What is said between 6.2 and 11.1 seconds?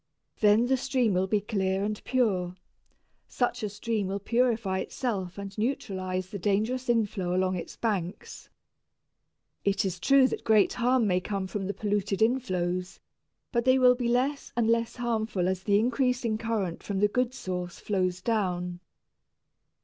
the dangerous inflow along its banks. It is true that great harm